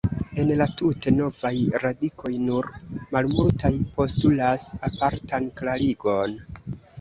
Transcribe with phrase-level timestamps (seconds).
[0.43, 1.51] El la tute novaj
[1.83, 2.69] radikoj, nur
[3.17, 6.35] malmultaj postulas apartan klarigon.